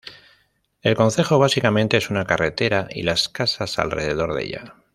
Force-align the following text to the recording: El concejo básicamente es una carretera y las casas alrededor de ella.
El 0.81 0.95
concejo 0.95 1.37
básicamente 1.37 1.95
es 1.97 2.09
una 2.09 2.25
carretera 2.25 2.87
y 2.89 3.03
las 3.03 3.29
casas 3.29 3.77
alrededor 3.77 4.33
de 4.33 4.45
ella. 4.45 4.75